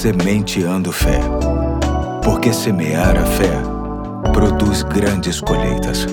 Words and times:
Sementeando 0.00 0.90
Fé. 0.92 1.20
Porque 2.24 2.54
semear 2.54 3.18
a 3.18 3.26
fé 3.26 3.52
produz 4.32 4.82
grandes 4.82 5.42
colheitas. 5.42 6.06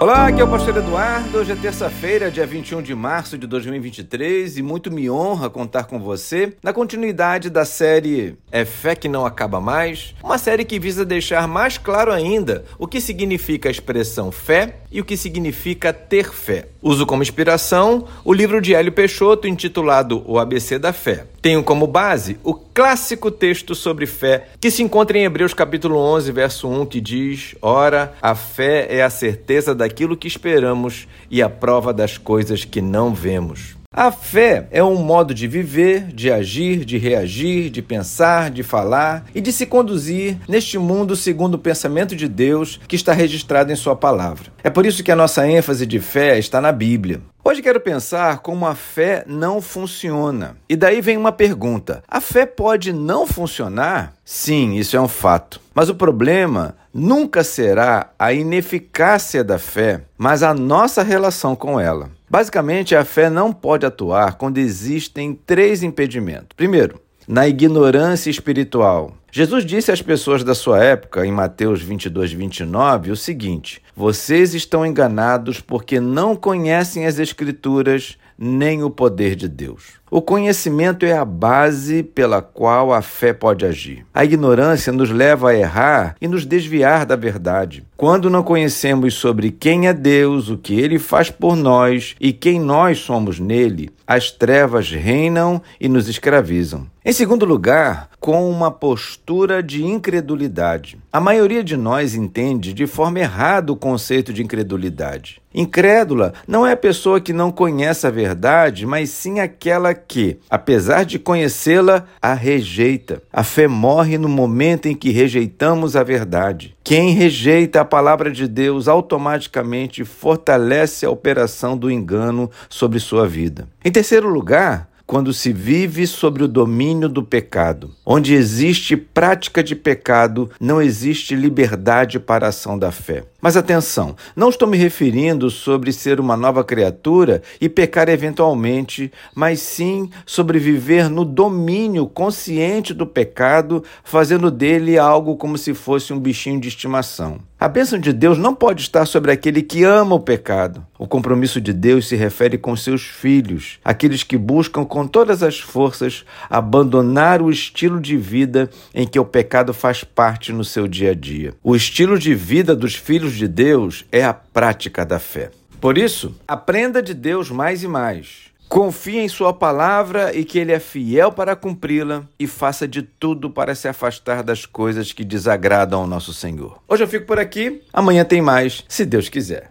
Olá, 0.00 0.26
aqui 0.26 0.40
é 0.40 0.44
o 0.44 0.50
Pastor 0.50 0.76
Eduardo. 0.76 1.38
Hoje 1.38 1.52
é 1.52 1.54
terça-feira, 1.54 2.32
dia 2.32 2.44
21 2.44 2.82
de 2.82 2.96
março 2.96 3.38
de 3.38 3.46
2023 3.46 4.58
e 4.58 4.62
muito 4.62 4.90
me 4.90 5.08
honra 5.08 5.48
contar 5.48 5.84
com 5.84 6.00
você 6.00 6.54
na 6.64 6.72
continuidade 6.72 7.48
da 7.48 7.64
série 7.64 8.36
É 8.50 8.64
Fé 8.64 8.96
que 8.96 9.08
Não 9.08 9.24
Acaba 9.24 9.60
Mais, 9.60 10.12
uma 10.20 10.36
série 10.36 10.64
que 10.64 10.80
visa 10.80 11.04
deixar 11.04 11.46
mais 11.46 11.78
claro 11.78 12.10
ainda 12.10 12.64
o 12.76 12.88
que 12.88 13.00
significa 13.00 13.68
a 13.68 13.70
expressão 13.70 14.32
fé 14.32 14.78
e 14.90 15.00
o 15.00 15.04
que 15.04 15.16
significa 15.16 15.92
ter 15.92 16.32
fé. 16.32 16.66
Uso 16.82 17.06
como 17.06 17.22
inspiração 17.22 18.04
o 18.24 18.32
livro 18.32 18.60
de 18.60 18.74
Hélio 18.74 18.90
Peixoto 18.90 19.46
intitulado 19.46 20.24
O 20.26 20.40
ABC 20.40 20.76
da 20.76 20.92
Fé. 20.92 21.24
Tenho 21.40 21.62
como 21.62 21.86
base 21.86 22.38
o 22.42 22.65
clássico 22.76 23.30
texto 23.30 23.74
sobre 23.74 24.04
fé 24.04 24.48
que 24.60 24.70
se 24.70 24.82
encontra 24.82 25.16
em 25.16 25.24
Hebreus 25.24 25.54
capítulo 25.54 25.96
11, 25.96 26.30
verso 26.30 26.68
1, 26.68 26.84
que 26.84 27.00
diz: 27.00 27.56
Ora, 27.62 28.12
a 28.20 28.34
fé 28.34 28.86
é 28.90 29.02
a 29.02 29.08
certeza 29.08 29.74
daquilo 29.74 30.14
que 30.14 30.28
esperamos 30.28 31.08
e 31.30 31.40
a 31.40 31.48
prova 31.48 31.90
das 31.90 32.18
coisas 32.18 32.66
que 32.66 32.82
não 32.82 33.14
vemos. 33.14 33.74
A 33.92 34.10
fé 34.10 34.68
é 34.70 34.82
um 34.82 34.96
modo 34.96 35.32
de 35.32 35.46
viver, 35.46 36.08
de 36.12 36.30
agir, 36.30 36.84
de 36.84 36.98
reagir, 36.98 37.70
de 37.70 37.80
pensar, 37.80 38.50
de 38.50 38.62
falar 38.62 39.24
e 39.34 39.40
de 39.40 39.52
se 39.52 39.66
conduzir 39.66 40.38
neste 40.48 40.78
mundo 40.78 41.16
segundo 41.16 41.54
o 41.54 41.58
pensamento 41.58 42.14
de 42.14 42.28
Deus 42.28 42.80
que 42.86 42.96
está 42.96 43.12
registrado 43.12 43.72
em 43.72 43.76
Sua 43.76 43.96
palavra. 43.96 44.52
É 44.62 44.70
por 44.70 44.84
isso 44.84 45.02
que 45.02 45.12
a 45.12 45.16
nossa 45.16 45.48
ênfase 45.48 45.86
de 45.86 45.98
fé 45.98 46.38
está 46.38 46.60
na 46.60 46.72
Bíblia. 46.72 47.20
Hoje 47.48 47.62
quero 47.62 47.80
pensar 47.80 48.38
como 48.40 48.66
a 48.66 48.74
fé 48.74 49.22
não 49.24 49.62
funciona. 49.62 50.56
E 50.68 50.74
daí 50.74 51.00
vem 51.00 51.16
uma 51.16 51.30
pergunta: 51.30 52.02
a 52.08 52.20
fé 52.20 52.44
pode 52.44 52.92
não 52.92 53.24
funcionar? 53.24 54.14
Sim, 54.24 54.74
isso 54.74 54.96
é 54.96 55.00
um 55.00 55.06
fato. 55.06 55.60
Mas 55.72 55.88
o 55.88 55.94
problema 55.94 56.74
nunca 56.96 57.44
será 57.44 58.10
a 58.18 58.32
ineficácia 58.32 59.44
da 59.44 59.58
fé, 59.58 60.00
mas 60.16 60.42
a 60.42 60.54
nossa 60.54 61.02
relação 61.02 61.54
com 61.54 61.78
ela. 61.78 62.10
Basicamente, 62.28 62.96
a 62.96 63.04
fé 63.04 63.28
não 63.28 63.52
pode 63.52 63.84
atuar 63.84 64.36
quando 64.36 64.58
existem 64.58 65.38
três 65.46 65.82
impedimentos. 65.82 66.48
Primeiro, 66.56 67.00
na 67.28 67.46
ignorância 67.46 68.30
espiritual. 68.30 69.14
Jesus 69.30 69.66
disse 69.66 69.92
às 69.92 70.00
pessoas 70.00 70.42
da 70.42 70.54
sua 70.54 70.82
época, 70.82 71.26
em 71.26 71.30
Mateus 71.32 71.82
22, 71.82 72.32
29, 72.32 73.10
o 73.10 73.16
seguinte: 73.16 73.82
Vocês 73.94 74.54
estão 74.54 74.86
enganados 74.86 75.60
porque 75.60 76.00
não 76.00 76.34
conhecem 76.34 77.04
as 77.04 77.18
Escrituras 77.18 78.16
nem 78.38 78.82
o 78.82 78.90
poder 78.90 79.34
de 79.34 79.48
Deus. 79.48 80.00
O 80.08 80.22
conhecimento 80.22 81.04
é 81.04 81.12
a 81.12 81.24
base 81.24 82.04
pela 82.04 82.40
qual 82.40 82.92
a 82.92 83.02
fé 83.02 83.32
pode 83.32 83.66
agir. 83.66 84.06
A 84.14 84.24
ignorância 84.24 84.92
nos 84.92 85.10
leva 85.10 85.50
a 85.50 85.56
errar 85.56 86.14
e 86.20 86.28
nos 86.28 86.46
desviar 86.46 87.04
da 87.04 87.16
verdade. 87.16 87.84
Quando 87.96 88.30
não 88.30 88.44
conhecemos 88.44 89.14
sobre 89.14 89.50
quem 89.50 89.88
é 89.88 89.92
Deus, 89.92 90.48
o 90.48 90.56
que 90.56 90.78
ele 90.78 91.00
faz 91.00 91.28
por 91.28 91.56
nós 91.56 92.14
e 92.20 92.32
quem 92.32 92.60
nós 92.60 92.98
somos 92.98 93.40
nele, 93.40 93.90
as 94.06 94.30
trevas 94.30 94.88
reinam 94.90 95.60
e 95.80 95.88
nos 95.88 96.08
escravizam. 96.08 96.86
Em 97.04 97.12
segundo 97.12 97.44
lugar, 97.44 98.10
com 98.20 98.50
uma 98.50 98.70
postura 98.70 99.62
de 99.62 99.84
incredulidade. 99.84 100.98
A 101.12 101.20
maioria 101.20 101.62
de 101.62 101.76
nós 101.76 102.14
entende 102.14 102.72
de 102.72 102.86
forma 102.86 103.20
errada 103.20 103.72
o 103.72 103.76
conceito 103.76 104.32
de 104.32 104.42
incredulidade. 104.42 105.40
Incrédula 105.54 106.34
não 106.46 106.66
é 106.66 106.72
a 106.72 106.76
pessoa 106.76 107.20
que 107.20 107.32
não 107.32 107.50
conhece 107.50 108.06
a 108.06 108.10
verdade, 108.10 108.84
mas 108.84 109.10
sim 109.10 109.40
aquela 109.40 109.94
que, 109.96 110.38
apesar 110.48 111.04
de 111.04 111.18
conhecê-la, 111.18 112.06
a 112.20 112.34
rejeita. 112.34 113.22
A 113.32 113.42
fé 113.42 113.66
morre 113.66 114.18
no 114.18 114.28
momento 114.28 114.86
em 114.86 114.94
que 114.94 115.10
rejeitamos 115.10 115.96
a 115.96 116.02
verdade. 116.02 116.76
Quem 116.84 117.10
rejeita 117.10 117.80
a 117.80 117.84
palavra 117.84 118.30
de 118.30 118.46
Deus 118.46 118.86
automaticamente 118.86 120.04
fortalece 120.04 121.04
a 121.04 121.10
operação 121.10 121.76
do 121.76 121.90
engano 121.90 122.50
sobre 122.68 123.00
sua 123.00 123.26
vida. 123.26 123.68
Em 123.84 123.90
terceiro 123.90 124.28
lugar, 124.28 124.88
quando 125.06 125.32
se 125.32 125.52
vive 125.52 126.06
sobre 126.06 126.42
o 126.42 126.48
domínio 126.48 127.08
do 127.08 127.22
pecado. 127.22 127.92
Onde 128.04 128.34
existe 128.34 128.96
prática 128.96 129.62
de 129.62 129.76
pecado, 129.76 130.50
não 130.60 130.82
existe 130.82 131.34
liberdade 131.36 132.18
para 132.18 132.46
a 132.46 132.48
ação 132.48 132.78
da 132.78 132.90
fé. 132.90 133.24
Mas 133.46 133.56
atenção, 133.56 134.16
não 134.34 134.48
estou 134.48 134.66
me 134.66 134.76
referindo 134.76 135.48
sobre 135.50 135.92
ser 135.92 136.18
uma 136.18 136.36
nova 136.36 136.64
criatura 136.64 137.42
e 137.60 137.68
pecar 137.68 138.08
eventualmente, 138.08 139.12
mas 139.36 139.60
sim 139.60 140.10
sobre 140.26 140.58
viver 140.58 141.08
no 141.08 141.24
domínio 141.24 142.08
consciente 142.08 142.92
do 142.92 143.06
pecado, 143.06 143.84
fazendo 144.02 144.50
dele 144.50 144.98
algo 144.98 145.36
como 145.36 145.56
se 145.56 145.74
fosse 145.74 146.12
um 146.12 146.18
bichinho 146.18 146.60
de 146.60 146.66
estimação. 146.66 147.38
A 147.58 147.68
bênção 147.68 147.98
de 147.98 148.12
Deus 148.12 148.36
não 148.36 148.54
pode 148.54 148.82
estar 148.82 149.06
sobre 149.06 149.32
aquele 149.32 149.62
que 149.62 149.82
ama 149.82 150.14
o 150.14 150.20
pecado. 150.20 150.84
O 150.98 151.06
compromisso 151.06 151.58
de 151.58 151.72
Deus 151.72 152.06
se 152.06 152.14
refere 152.14 152.58
com 152.58 152.76
seus 152.76 153.02
filhos, 153.02 153.78
aqueles 153.82 154.22
que 154.22 154.36
buscam 154.36 154.84
com 154.84 155.06
todas 155.06 155.42
as 155.42 155.58
forças 155.58 156.22
abandonar 156.50 157.40
o 157.40 157.50
estilo 157.50 157.98
de 157.98 158.14
vida 158.14 158.68
em 158.94 159.06
que 159.06 159.18
o 159.18 159.24
pecado 159.24 159.72
faz 159.72 160.04
parte 160.04 160.52
no 160.52 160.64
seu 160.64 160.86
dia 160.86 161.12
a 161.12 161.14
dia. 161.14 161.54
O 161.64 161.74
estilo 161.74 162.18
de 162.18 162.34
vida 162.34 162.76
dos 162.76 162.94
filhos 162.94 163.32
de 163.36 163.46
Deus 163.46 164.04
é 164.10 164.24
a 164.24 164.34
prática 164.34 165.04
da 165.04 165.18
fé. 165.18 165.50
Por 165.80 165.98
isso, 165.98 166.34
aprenda 166.48 167.02
de 167.02 167.14
Deus 167.14 167.50
mais 167.50 167.82
e 167.82 167.88
mais. 167.88 168.46
Confie 168.68 169.18
em 169.18 169.28
Sua 169.28 169.52
palavra 169.52 170.36
e 170.36 170.44
que 170.44 170.58
Ele 170.58 170.72
é 170.72 170.80
fiel 170.80 171.30
para 171.30 171.54
cumpri-la 171.54 172.24
e 172.38 172.46
faça 172.46 172.88
de 172.88 173.02
tudo 173.02 173.48
para 173.48 173.74
se 173.74 173.86
afastar 173.86 174.42
das 174.42 174.66
coisas 174.66 175.12
que 175.12 175.24
desagradam 175.24 176.00
ao 176.00 176.06
nosso 176.06 176.34
Senhor. 176.34 176.78
Hoje 176.88 177.04
eu 177.04 177.08
fico 177.08 177.26
por 177.26 177.38
aqui, 177.38 177.82
amanhã 177.92 178.24
tem 178.24 178.42
mais, 178.42 178.84
se 178.88 179.04
Deus 179.04 179.28
quiser. 179.28 179.64